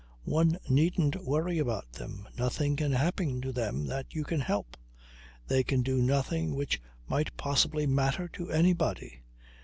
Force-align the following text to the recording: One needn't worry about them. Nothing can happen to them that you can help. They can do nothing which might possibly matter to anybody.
One 0.25 0.57
needn't 0.67 1.23
worry 1.25 1.59
about 1.59 1.91
them. 1.93 2.27
Nothing 2.35 2.75
can 2.75 2.91
happen 2.93 3.39
to 3.41 3.51
them 3.51 3.85
that 3.85 4.15
you 4.15 4.23
can 4.23 4.39
help. 4.41 4.75
They 5.47 5.63
can 5.63 5.83
do 5.83 6.01
nothing 6.01 6.55
which 6.55 6.81
might 7.07 7.37
possibly 7.37 7.85
matter 7.85 8.27
to 8.29 8.49
anybody. 8.49 9.21